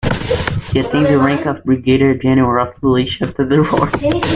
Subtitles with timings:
[0.73, 4.21] He attained the rank of brigadier general of militia after the war.